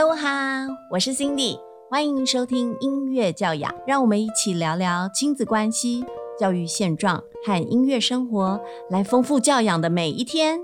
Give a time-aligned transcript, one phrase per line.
[0.00, 1.58] Hello 哈，我是 Cindy，
[1.90, 6.04] 欢迎收听音乐教养，让我们一起聊聊亲子关系、
[6.38, 10.60] 教育现状和音乐生活，来丰富教养的每一天。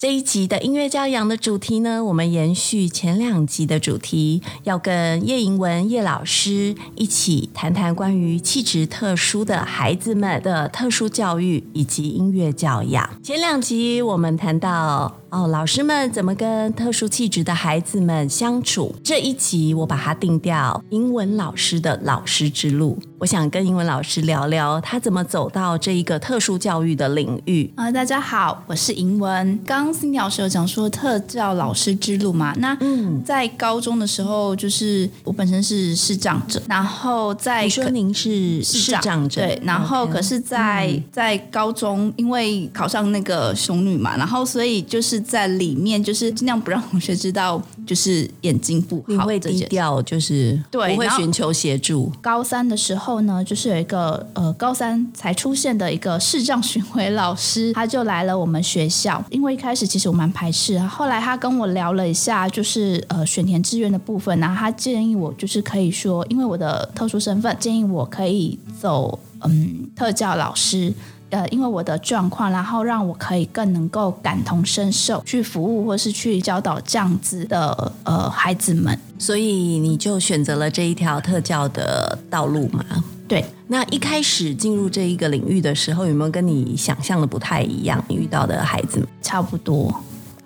[0.00, 13.10] 这一集的音乐教养的主题呢，我们延续前两集的主题，要跟叶莹文叶老师一起谈谈关于气质特殊的孩子们的特殊教育以及音乐教养。
[13.22, 15.19] 前两集我们谈到。
[15.30, 18.92] 哦，老师们怎么跟特殊气质的孩子们相处？
[19.04, 22.98] 这一集我把它定掉，英文老师的老师之路。
[23.20, 27.72] 我想跟英文老师聊聊，他怎么走到这一个特殊教育的领域。
[27.76, 29.56] 啊，大家好，我是英文。
[29.64, 32.52] 刚刚 Cindy 老师有讲说特教老师之路嘛？
[32.58, 45.19] 那嗯，在高中的时候，就是我本身是视障者，然后在你说您是视障者，对，然后可是，在在高中，因为考上那个雄女嘛，然后所以就是。
[45.20, 52.12] 在里面就是尽量不让同学知道，就是眼睛不好，会低调，就是对，不会寻求协助。
[52.20, 59.22] 高三的时候呢，就是有一个呃，高三才出现的一个视障巡回老师，他就来了我们学校。
[59.30, 70.92] 因为一开始其实我蛮排斥，后来他跟我聊了一下，就是呃选填志愿的部分，然后他建议我就是可以说，因为我的特殊身份，建议我可以走嗯特教老师。
[71.30, 82.84] 呃，因为我的状况，然后让我可以更能够感同身受，去服务或是去教导这样子的呃孩子们，所以你就选择了这一条特教的道路嘛？
[83.28, 83.44] 对。
[83.68, 88.04] 那一开始进入这一个领域的时候，有没有跟你想象的不太一样？
[88.08, 89.94] 你遇到的孩子们差不多。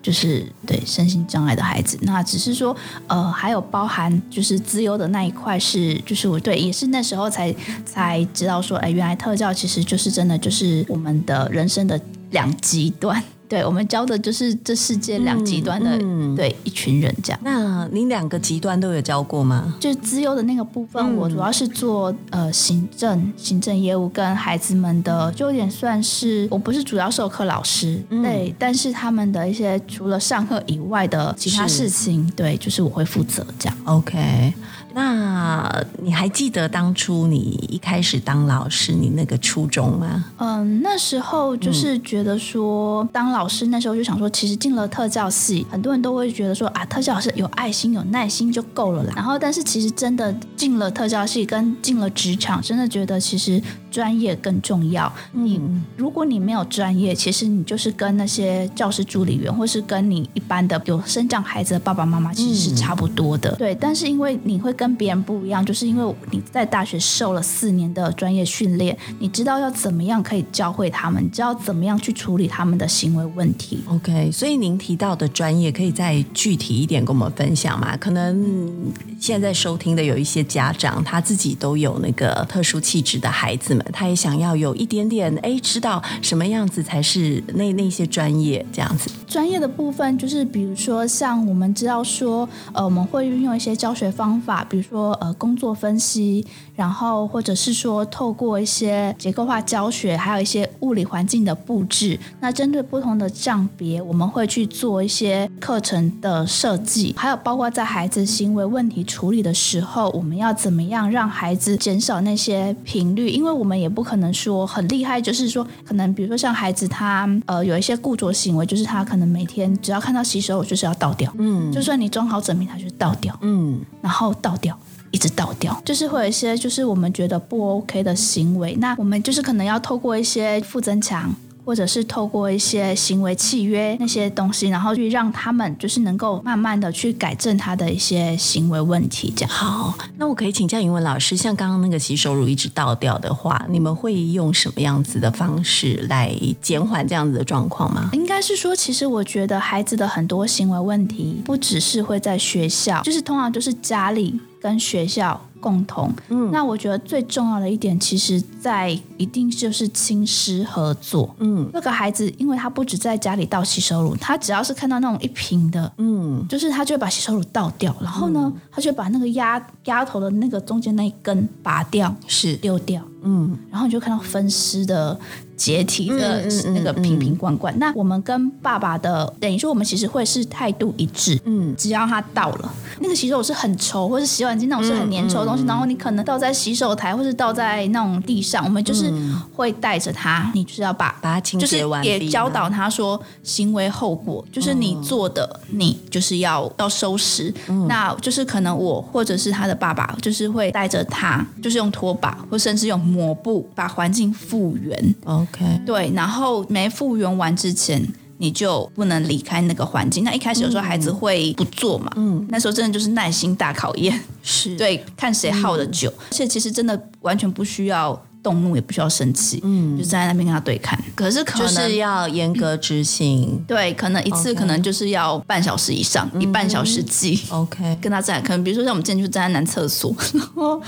[0.05, 7.51] 就是对身心障碍的孩子，那只是说，呃，还有包含就是资优的那一块是，就是我对，也是那时候才
[7.83, 13.19] 才知道说，哎，原来特教其实就是真的就是我们的人生的两极端。
[13.47, 15.97] 对我们教的就是这世界两极端的，
[16.35, 17.39] 对一群人这样。
[17.43, 19.75] 那你两个极端都有教过吗？
[19.79, 33.77] 就是资优的那个部分，我主要是做呃行政行政业务跟孩子们的，就有点算是我不是主要授课老师，对，但是他们的一些除了上课以外的其他事情，对，就是我会负责这样。
[33.85, 34.53] OK。
[34.95, 40.23] 那你还记得当初你一开始当老师，你那个初衷吗？
[40.37, 49.11] 嗯，那时候就是觉得说当老师，那时候就想说，其实进了特教系，很多人都会觉得说啊，特教老师有爱心、有耐心就够了啦。
[49.17, 55.11] 然后，但是其实真的进了特教系，跟进了职场，真的觉得其实专业更重要。
[55.33, 55.59] 你
[55.97, 63.53] 如果你没有专业，其实你就是跟那些教师助理员，或是跟你一般的有生长孩子的爸爸妈妈，其实是差不多的。
[63.55, 73.79] 对，但是因为你会跟跟别人不一样，就是因为你在大学受了四年的专业训练，你知道要怎么样可以教会他们，知道怎么样去处理他们的行为问题。
[73.87, 77.97] OK，所以您提到的专业可以再具体一点跟我们分享吗？
[77.97, 89.09] 可能现在收听的有一些家长，他自己都有那个特殊气质的孩子们，他也想要有一点点哎，知道什么样子才是那那些专业这样子。
[89.27, 94.65] 专业的部分就是，比如说像我们知道说，呃，我们会运用一些教学方法。
[94.69, 96.45] 比如说，呃，工作分析，
[96.75, 113.29] 然后或者是说，透过一些结构化教学，还有一些物理环境的布置，那针对不同的障别，我们会去做一些课程的设计，还有包括在孩子行为问题处理的时候，我们要怎么样让孩子减少那些频率？
[113.29, 124.77] 因为我们也不可能说很厉害，就是说，可能比如说像孩子他呃有一些固着行为，就是他可能每天只要看到洗手，就是要倒掉，嗯，就算你装好整瓶，他就倒掉，嗯，然后倒掉。
[125.11, 131.33] 一直倒掉，就是会有一些就是我们觉得不 OK 的行为，那我们就是可能要透过一些负增强。
[131.65, 139.33] 或者是透过一些行为契约那些东西，然后去让他们就是能够慢慢的去改正他的一些行为问题。
[139.35, 146.31] 这样好，那我可以请教英文老师，像刚刚那个洗手乳一直倒掉的话，你们会用什么样子的方式来
[146.61, 148.09] 减缓这样子的状况吗？
[148.13, 155.41] 应该是说，其实我觉得孩子的很多行为问题，不只是会在学校，就是通常就是家里跟学校。
[155.65, 172.55] 共同，嗯，那我觉得最重要的一点，其实在一定就是亲师合作，嗯，那个孩子，因为他不止在家里倒洗手乳，他只要是看到那种一瓶的，嗯，就是他就会把洗手乳倒掉，然后呢，他就把那个压压头的那个中间那一根拔掉，是。
[172.57, 173.01] 丢掉。
[173.27, 175.19] 嗯，然后你就看到分尸的
[175.55, 177.77] 解体的那个瓶瓶罐罐。
[177.79, 189.11] 那我们跟爸爸的等于说，我们其实会是态度一致，嗯，只要他倒了，那个洗手是很稠，或是洗碗机那种是很粘稠的东西，然后你可能倒在洗手台，或是倒在那种地上，我们就是
[189.53, 197.53] 会带着他，你就是要把把它清洁完也教导他说行为后果，就是你做的，你就是要要收拾。
[197.87, 205.15] 那就是可能我或者是他的爸爸，就是会带着他，就是用拖把或甚至用抹布把环境复原。
[205.51, 208.05] OK，对，然后没复原完之前，
[208.37, 210.23] 你就不能离开那个环境。
[210.23, 216.11] 那一开始有时候孩子会不做嘛，嗯，那时候真的就是耐心大考验，是对，看谁耗的久。
[216.17, 218.19] 而且其实真的完全不需要。
[218.45, 220.95] 动怒也不需要生气，嗯，就站在那边跟他对看。
[221.15, 227.41] 可是可能就是要严格执行，对，可能一次可能就是要半小时以上，以半小时计。
[227.49, 230.79] OK，跟他站，可能比如说像我们今天就站在男厕所， 然后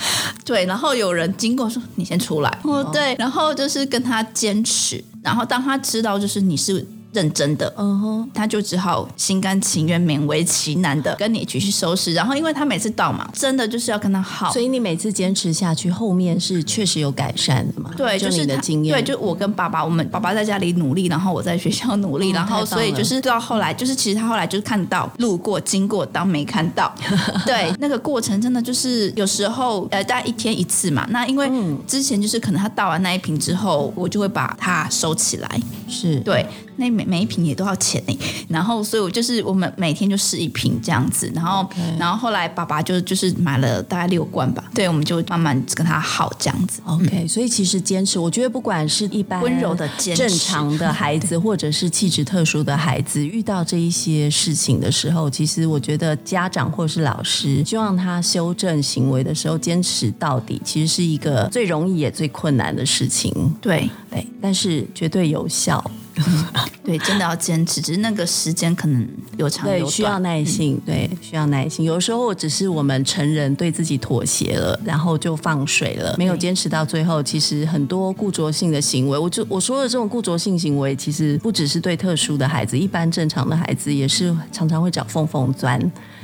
[0.45, 6.85] 对，然后有人经过说你先出来，哦，对，然后就是跟他坚持，然后当他知道就是你是。
[7.17, 12.13] 认真的，嗯哼，他就只好心甘情愿、勉为其难的跟你一起去收拾。
[12.13, 17.89] 然后，因为他每次到嘛，真的就是要跟他好，所以你每次坚持下去，后面是确实有改善的嘛？
[17.97, 18.93] 对，就是你的经验。
[18.95, 26.93] 对，就我跟爸爸，我们爸爸在家里努力，然后我在学校努力，然后所以就是到后来，就是其实他后来就是看到路过、经过当没看到。
[27.47, 31.07] 对，那个过程真的就是有时候呃，大概一天一次嘛。
[31.09, 31.49] 那因为
[31.87, 35.61] 之前就是可能他倒完那一瓶之后，我就会把它收起来。
[35.87, 36.45] 是对。
[36.77, 41.67] 那每每一瓶也都要钱呢，然后所以我就是我们每天就试一瓶这样子，然后
[41.99, 46.81] 然后后来爸爸就就是买了大概六罐吧，对，我们就慢慢跟他好这样子。
[46.85, 63.33] OK，所以其实坚持，我觉得不管是一般温柔的正常的孩子，或者是气质特殊的孩子，遇到这一些事情的时候，其实我觉得家长或是老师希望他修正行为的时候，坚持到底，其实是一个最容易也最困难的事情。
[63.59, 65.83] 对对，但是绝对有效。
[66.83, 69.05] 对，真的要坚持，只是那个时间可能
[69.37, 70.81] 有长有短，需要耐心。
[70.85, 71.83] 对，需要耐心。
[71.85, 77.21] 有时候只是我们成人对自己妥协了，然后就放水了，没有坚持到最后。
[77.21, 85.79] 其实很多固着性的行为，我就我说的这种固着性行为，其实不只是对特殊的孩子，一般正常的孩子也是常常会找缝缝钻。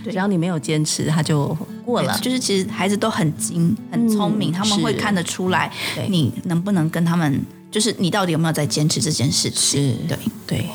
[0.05, 2.17] 只要你没有坚持，他就过了。
[2.19, 5.71] 就是其实孩子都很精、很聪明，他们会看得出来
[6.09, 7.41] 你能不能跟他们。
[7.73, 9.97] 就是你到底有没有在坚持这件事情？
[10.07, 10.15] 对
[10.45, 10.65] 对，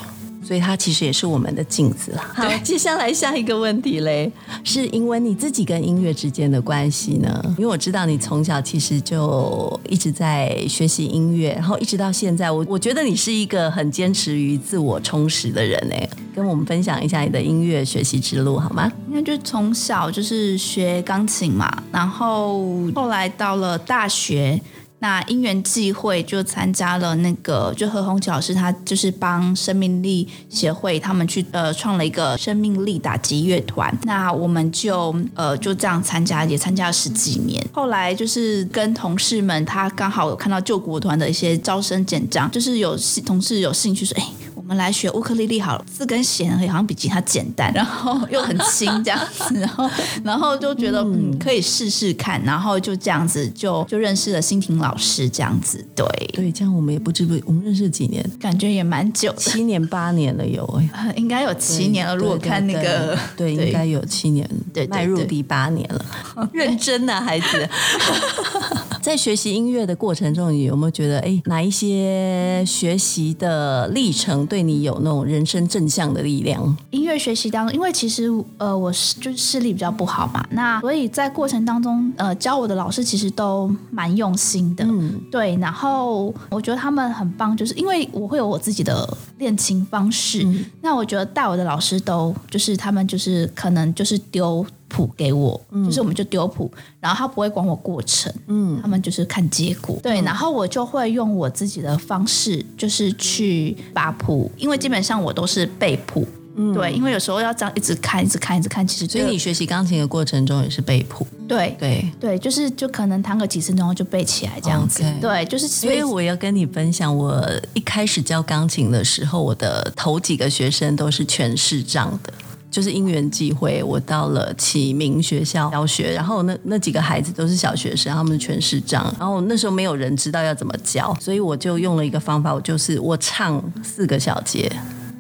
[0.44, 2.28] 所以它其实也是我们的镜子啦。
[2.34, 4.32] 好，接下来下一个问题嘞，
[4.64, 7.40] 是因为你自己跟音乐之间的关系呢？
[7.56, 16.10] 因为我知道你从小其实就一直在学习音乐，然后一直到现在，我我觉得你是一个很坚持于自我充实的人哎。
[16.34, 18.90] 跟我们分享一下你的音乐学习之路好吗？
[19.08, 24.60] 那就从小就是学钢琴嘛，然后后来到了大学。
[25.00, 33.96] 那因缘际会就参加了那个，就何鸿老师他就是帮生命力协会他们去呃创了一个生命力打击乐团。
[34.02, 37.64] 那我们就呃就这样参加，也参加了十几年。
[37.72, 44.24] 后来就是跟同事们，他刚好有看到救国团的一些招生简章，就是有同事有兴趣说，哎。
[44.68, 49.90] 们来学乌克丽丽好了，字跟弦好像比吉他简单，然后又很轻这样子，然后
[50.22, 51.36] 然后就觉得嗯。
[51.38, 56.04] 可以试试看，然后就这样子就就认识了欣婷老师这样子，对。
[56.34, 62.14] 对，这样我们也不知不我们认识几年，感觉也蛮久，七年八年了有哎，应该有七年了。
[62.14, 66.04] 如果看那个 对，应该有七年，对，迈入第八年了，
[66.52, 67.68] 认真的孩子。
[69.08, 76.76] 在学习音乐的过程中，你有没有觉得，哎，哪一些学习的历程对你有那种人生正向的力量？
[76.90, 85.56] 音乐学习当中，因为其实呃，我是就是视力比较不好嘛，那所以在过程当中，呃，教我的老师其实都蛮用心的，嗯，对。
[85.56, 90.47] 然后我觉得他们很棒，就是因为我会有我自己的练琴方式，
[90.82, 94.66] 那我觉得带我的老师都就是他们就是可能就是丢。
[94.88, 106.26] 谱给我，就是我们就丢谱，然后他不会管我过程，嗯，他们就是看结果，对，然后我就会用我自己的方式，就是去把谱，因为基本上我都是背谱，
[106.57, 122.33] 嗯，对，因为有时候要这样一直看，一直看，一直看，其实所以你学习钢琴的过程中也是背谱，对，对，对，就是就可能弹个几次然后就背起来这样子，对，就是所以我要跟你分享，我一开始教钢琴的时候，我的头几个学生都是全视障的。
[122.70, 129.14] 就是因缘际会，我到了启明学校教学，然后那那几个孩子都是小学生，他们全是这样。
[129.18, 134.70] 然后那时候没有人知道要怎么教，所以我就用了一个方法，我就是我唱四个小节，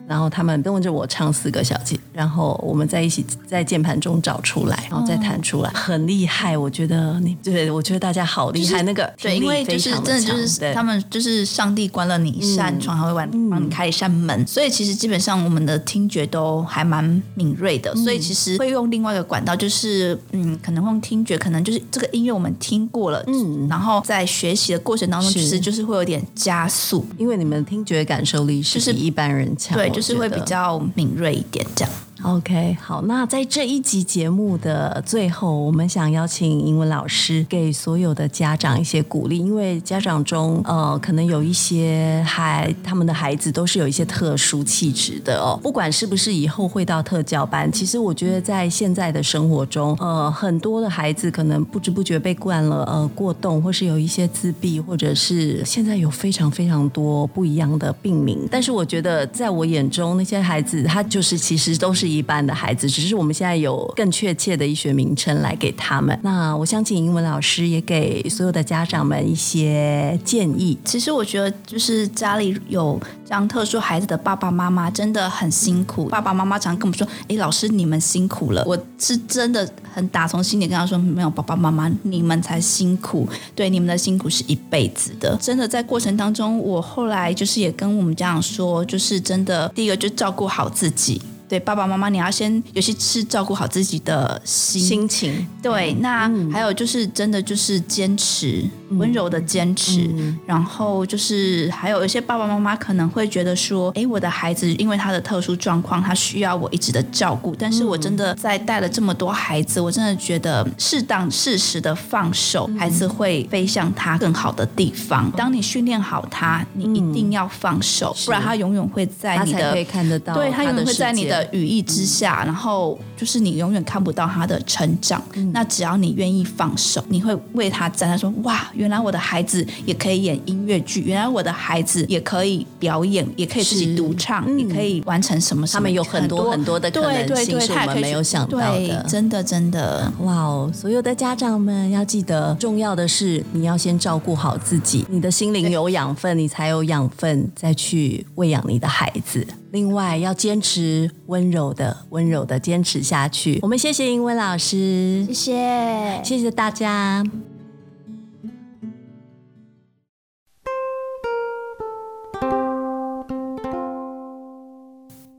[0.08, 6.56] 然后他们跟着我唱四个小节，然后我们在一起在键盘中找出来，然后再弹出来，很厉害。
[6.56, 31.92] 我觉得你对我觉得大家好厉害，那个对，因为就是真的就是他们就是上帝关了你一扇窗，还会帮帮你开一扇门，所以其实基本上我们的听觉都还蛮敏锐的，所以其实会用另外一个管道，就是嗯，可能用听觉，可能就是这个音乐我们听过了，嗯，然后在学习的过程当中，其实就是会有点加速，因为你们听觉感受力是比一般人强，对，就是会比较敏锐一点这样。
[32.24, 62.07] OK，好，那在这一集节目的最后，我们想邀请英文老师给所有的家长一些鼓励，因为家长中呃，可能有一些孩他们的孩子都是有一些特殊气质的哦，不管是不是以后会到特教班，其实我觉得在现在的生活中，呃，很多的孩子可能不知不觉被惯了呃过动，或是有一些自闭，或者是现在有非常非常多不一样的病名，但是我觉得在我眼中那些孩子，他就是其实都是。
[62.08, 66.18] 一般的孩子，只是我们现在有更确切的医学名称来给他们。
[66.22, 70.78] 那我想请英文老师也给所有的家长们一些建议。
[70.84, 76.06] 其实我觉得，就是家里有这样特殊孩子的爸爸妈妈真的很辛苦。
[76.06, 83.28] 爸爸妈妈常跟我们说：“哎，老师你们辛苦了。”我是真的很打从心里跟他说：“没有，爸爸妈妈你们才辛苦。
[83.54, 85.36] 对，你们的辛苦是一辈子的。
[85.40, 95.46] 真的在过程当中，我后来就是也跟我们家长说，就是真的第一个就照顾好自己。”对爸爸妈妈，你要先尤其是照顾好自己的心心情。
[95.62, 100.08] 对，那还有就是真的就是坚持，温柔的坚持。
[100.46, 107.56] 然后就是还有一些爸爸妈妈可能会觉得说，哎，我的孩子因为他的特殊状况，他需要我一直的照顾。
[107.58, 115.30] 但是我真的在带了这么多孩子，我真的觉得适当适时的放手，孩子会飞向他更好的地方。
[115.30, 121.37] 当你训练好他，你一定要放手，不然他永远会在你的可以看得到，对他永远会在你的。
[121.52, 125.22] 羽翼之下，然后就是你永远看不到他的成长。
[125.52, 128.08] 那只要你愿意放手，你会为他站。
[128.08, 135.66] 他说：“哇，原来我的孩子也可以演音乐剧，原来我的孩子也可以表演，也可以自己独唱，也可以完成什么？
[135.66, 139.04] 他们有很多很多的可能性，是我们没有想到的。
[139.08, 140.70] 真的，真的，哇哦！
[140.72, 149.46] 所有的家长们要记得，重要的是你要先照顾好自己，你的心灵有养分，你才有养分再去喂养你的孩子。
[149.70, 153.58] 另外，要坚持。”温柔的，温柔的坚持下去。
[153.62, 157.22] 我们谢谢英文老师，谢谢，谢谢大家。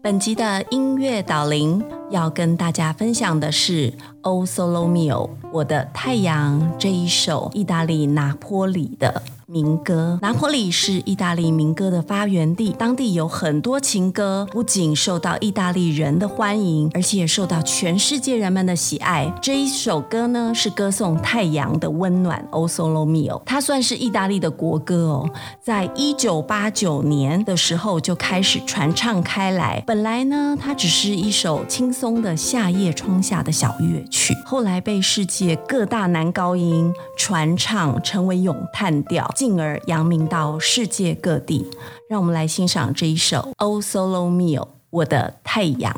[0.02, 9.22] 本集的音乐导聆要跟大家分享的是《O Solo Mio》我的太阳这一首意大利拿坡里的。
[9.52, 19.34] 民歌，拿坡里是意大利民歌的发源地，当地有很多情歌，不仅受到意大利人的欢迎，而且也受到全世界人们的喜爱。
[19.42, 25.28] 这一首歌呢，是歌颂太阳的温暖，O Solo Mio，它算是意大利的国歌哦。
[25.60, 29.84] 在一九八九年的时候就开始传唱开来。
[29.88, 39.28] 本来呢，它只是一首轻松的夏夜窗下的小乐曲，后来被世界各大男高音传唱，成为咏叹调。
[39.40, 41.66] 进而扬名到世界各地，
[42.10, 45.98] 让我们来欣赏这一首《O Solo Mio》，我的太阳。